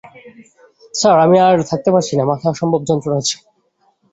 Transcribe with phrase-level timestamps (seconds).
[0.93, 3.37] Sir, আমি আর থাকতে পারছি না, মাথায় অসম্ভব যন্ত্রণা হচ্ছে।